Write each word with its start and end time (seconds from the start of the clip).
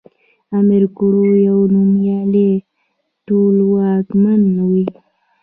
امير 0.57 0.83
کروړ 0.97 1.31
يو 1.49 1.59
نوميالی 1.75 2.51
ټولواکمن 3.25 4.41
وی 4.71 4.85